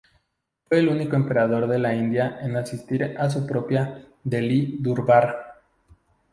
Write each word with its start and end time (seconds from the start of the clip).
Fue 0.67 0.79
el 0.79 0.89
único 0.89 1.15
emperador 1.15 1.67
de 1.67 1.77
la 1.77 1.93
India 1.93 2.39
en 2.41 2.55
asistir 2.57 3.15
a 3.19 3.29
su 3.29 3.45
propia 3.45 4.03
"Delhi 4.23 4.77
Durbar". 4.79 5.59